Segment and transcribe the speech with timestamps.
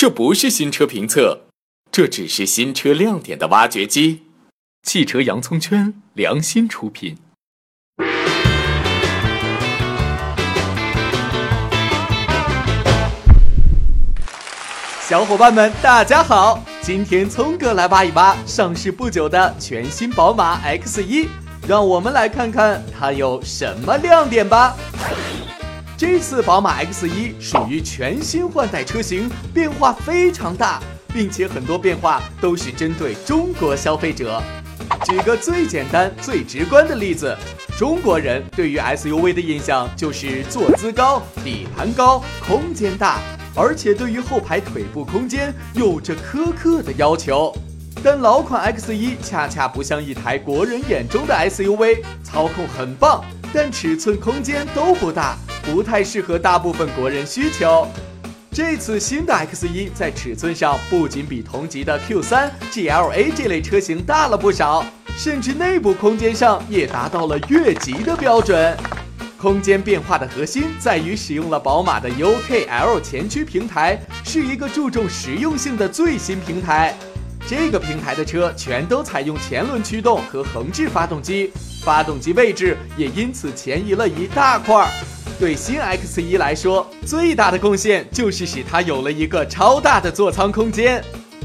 [0.00, 1.42] 这不是新车评测，
[1.92, 4.22] 这只是新车亮点的挖掘机。
[4.82, 7.18] 汽车洋葱圈良心出品。
[15.02, 16.64] 小伙伴们，大家好！
[16.80, 21.28] 今天聪哥来挖一挖上市不久的全新宝马 X1，
[21.68, 24.74] 让我们来看看它有什么亮点吧。
[26.00, 30.80] 这次宝马 X1 属于全新换代车型，变化非常大，
[31.12, 34.42] 并且很多变化都是针对中国消费者。
[35.04, 37.36] 举个最简单、最直观的例子，
[37.76, 43.18] 中国人对于 SUV 的印象就是坐姿高、底盘高、空间大，
[43.54, 47.54] 而且对于后排腿部空间有着苛刻的要求。
[48.02, 53.22] 但老款 X1 恰恰不像一台国人眼中的 SUV，操控很棒，
[53.52, 55.36] 但尺寸空间都不大。
[55.64, 57.86] 不太适合大部分国人需求。
[58.52, 64.84] 这次新的 X1 在尺寸上不仅比同级的 Q3、GLA 这类车型大了不少，
[65.16, 68.76] 甚至内部空间上也达到了越级的标准。
[69.38, 76.94] 空间变化的核心在于使用了宝马的 UKL 前驱平台，是一个注重实用性的最新平台。
[77.48, 81.50] 这个平台的车全都采用前轮驱动和横置发动机，
[81.82, 84.86] 发动机位置也因此前移了一大块。
[85.40, 91.02] 对新 X1 来说，最大的贡献就是使它有了一个超大的座舱空间。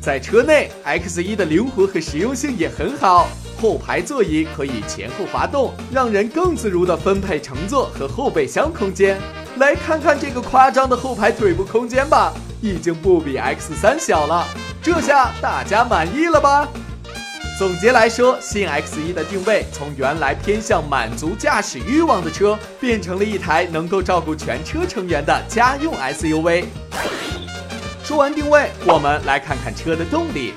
[0.00, 3.28] 在车内，X1 的灵活和实用性也很好，
[3.62, 9.20] 后排座椅可以前后滑动，让人更自如地分配乘坐和后备箱空间。
[9.58, 14.44] 来看看这个夸张的后排腿部空间吧，已经不比 X3 小了。
[14.82, 16.68] 这下大家满意了吧？
[17.58, 26.66] 总结来说，新 X1 的定位从原来偏向满足驾驶欲望的车，变成了一台能够照顾全车成员的家用 SUV。
[28.04, 30.52] 说完定位，我们来看看车的动力。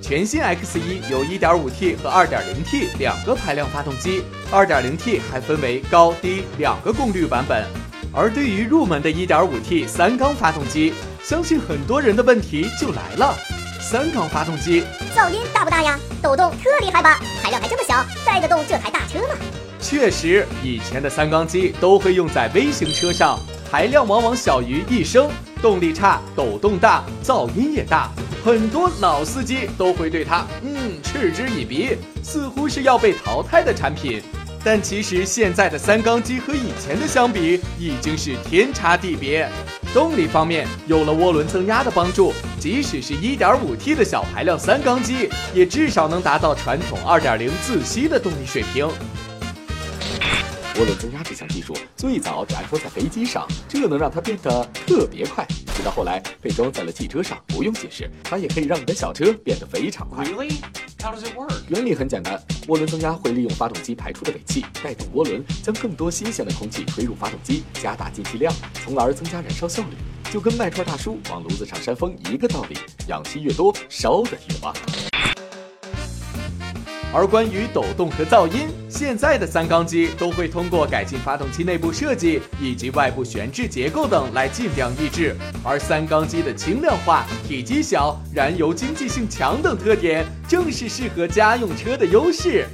[0.00, 7.66] 全新 X1 有 1.5T 和 2.0T 两个排量发动机，2.0T 还分为高低两个功率版本。
[8.12, 13.36] 而对于入门的 1.5T 三缸发动机，相信很多人的问题就来了。
[13.82, 15.98] 三缸发动机噪音大不大呀？
[16.22, 17.18] 抖动特厉害吧？
[17.42, 19.34] 排量还这么小，载得动这台大车吗？
[19.80, 23.36] 确实，以前的三缸机都会用在微型车上，
[23.68, 25.28] 排量往往小于一升，
[25.60, 28.08] 动力差，抖动大，噪音也大，
[28.44, 34.22] 很多老司机都会对它嗯嗤之以鼻，似乎是要被淘汰的产品。
[34.64, 39.48] 但其实现在的三缸机和以前的相比，已经是天差地别。
[39.92, 48.88] 动力方面，有了涡轮增压的帮助，即使是一点五 T 的小排量三缸机，也至少能达到传统二点零自吸的动力水平。
[50.76, 55.46] 涡轮增压这项技术最早只安装在飞机上，这能让它变得特别快。
[55.76, 60.24] 直到后来被装在了汽车上，不用解释，它也可以让你的小车变得非常快。
[61.68, 68.54] 原理很简单，涡轮增压会利用发动机排出的尾气，带动涡轮，将更多新鲜的空气推入发动机，加大进气量，
[68.84, 69.88] 从而增加燃烧效率。
[70.30, 72.76] 就跟麦串大叔往炉子上扇风一个道理，
[73.08, 74.72] 氧气越多，烧的越旺。
[77.14, 85.36] 而关于抖动和噪音，现在的三缸机都会通过改进发动机内部设计以及外部悬置结构等来尽量抑制。
[85.62, 92.66] 而三缸机的轻量化、体积小、燃油经济性强等特点，正是适合家用车的优势。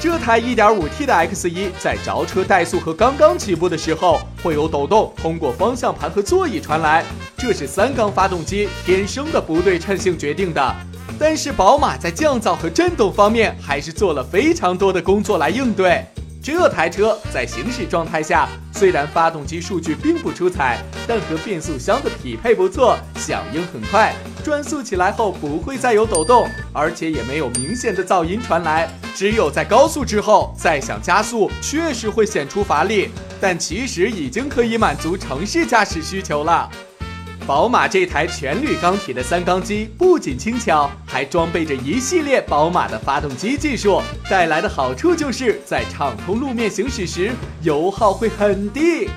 [0.00, 7.04] 这台 1.5T 的 X1 在着车怠速和刚刚起步的时候，会有抖动通过方向盘和座椅传来，
[7.36, 10.76] 这是三缸发动机天生的不对称性决定的。
[11.18, 16.04] 但是宝马在降噪和震动方面还是做了非常多的工作来应对。
[16.42, 24.14] 这台车在行驶状态下，虽然发动机数据并不出彩，但和变速箱的匹配不错，响应很快，
[24.44, 28.90] 转速起来后不会再有抖动，而且也没有明显的噪音传来。
[29.14, 33.08] 只有在高速之后再想加速，确实会显出乏力，
[33.40, 36.68] 但其实已经可以满足城市驾驶需求了。
[37.46, 44.00] 宝马这台全铝钢铁的三缸机不仅轻巧，还装备着一系列宝马的发动机技术，
[44.30, 49.10] 带来的好处就是在畅通路面行驶时油耗会很低。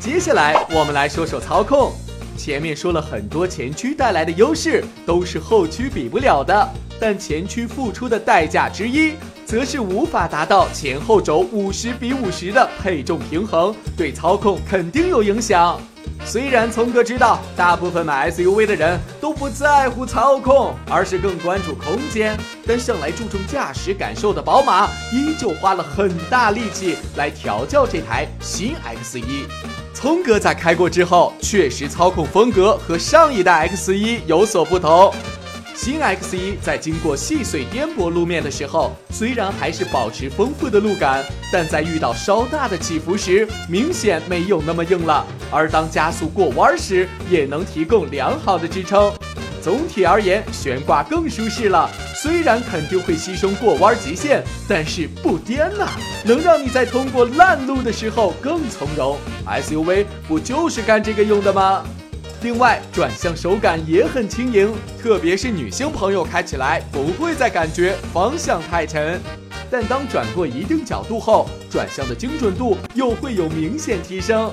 [0.00, 1.92] 接下来我们来说说操控。
[2.36, 9.12] 前面说了很多前驱带来的优势，都是后驱比不了的，但前驱付出的代价之一，
[9.44, 15.80] 则是无法达到前后轴五十比五十的配重平衡，对操控肯定有影响。
[16.24, 29.46] 虽然聪哥知道大部分买 SUV 的人都不在乎操控，而是更关注空间，但向来注重驾驶感受的宝马依旧花了很大力气来调教这台新 X1。
[29.92, 35.12] 聪哥在开过之后，确实操控风格和上一代 X1 有所不同。
[35.82, 45.26] 新 X 一在经过细碎颠簸路面的时候，虽然还是保持丰富的路感，但在遇到稍大的起伏时，明显没有那么硬了。
[45.50, 49.10] 而当加速过弯时，也能提供良好的支撑。
[49.62, 51.90] 总体而言，悬挂更舒适了。
[52.14, 55.88] 虽然肯定会牺牲过弯极限，但是不颠呐，
[56.26, 59.16] 能让你在通过烂路的时候更从容。
[59.46, 61.82] SUV 不就是干这个用的吗？
[62.42, 69.20] 另外，转向手感也很轻盈，特别是女性朋友开起来不会再感觉方向太沉。
[69.70, 74.50] 但当转过一定角度后，转向的精准度又会有明显提升。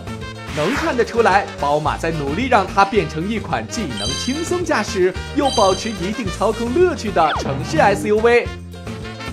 [0.57, 8.48] 能看得出来，宝马在努力让它变成一款既能轻松驾驶，又保持一定操控乐趣的城市 SUV。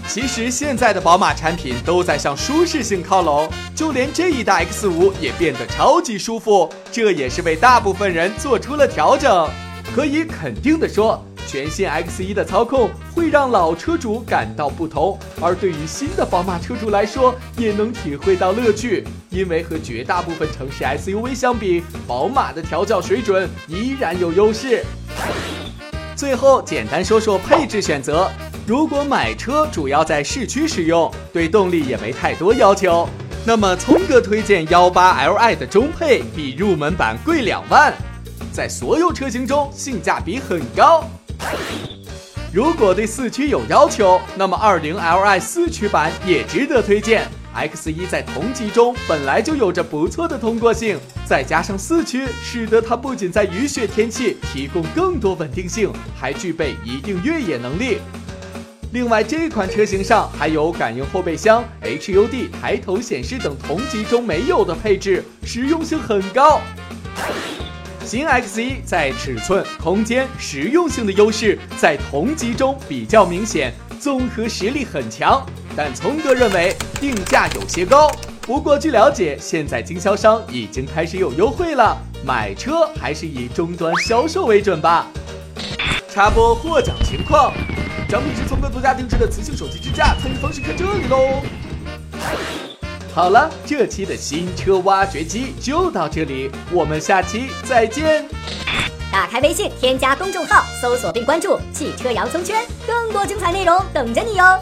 [0.06, 9.48] 其实现在的宝马产品都在向舒适性靠拢，就连这一代 X5 也变得超级舒服，这也是为大部分人做出了调整。
[9.94, 11.24] 可以肯定的说。
[11.46, 19.04] 全新 X1 的操控会让老车主感到不同，而对于新的宝马车主来说，也能体会到乐趣。
[19.30, 24.84] 因为和绝大部分城市 SUV 相比，宝马的调教水准依然有优势。
[26.16, 28.28] 最后，简单说说配置选择。
[28.66, 33.06] 如果买车主要在市区使用，对动力也没太多要求，
[33.44, 37.92] 那么聪哥推荐幺八 Li 的中配比入门版贵两万，
[38.54, 41.04] 在所有车型中性价比很高。
[42.54, 47.28] 如果对四驱有要求，那么二零 Li 四驱版也值得推荐。
[47.52, 57.98] X 一在同级中本来就有着不错的通过性，再加上四驱，使得它不仅在雨雪天气提供更多稳定性，还具备一定越野能力。
[58.94, 66.60] 另外，这款车型上还有感应后备箱、HUD 抬头显示等同级中没有的配置，实用性很高。
[68.04, 75.44] 新 X1 在尺寸、空间、实用性的优势在同级中比较明显，综合实力很强。
[75.74, 78.08] 但聪哥认为定价有些高。
[78.42, 85.08] 不过据了解，现在经销商已经开始有优惠了，买车还是以终端销售为准吧。
[86.08, 87.52] 插播获奖情况：
[88.14, 91.42] 奖品是聪哥独家定制的磁性手机支架，参与方式看这里喽。
[93.12, 98.24] 好了，这期的新车挖掘机就到这里，我们下期再见。
[99.10, 104.60] 打开微信，添加公众号，搜索并关注“汽车洋葱圈”，更多精彩内容等着你哟。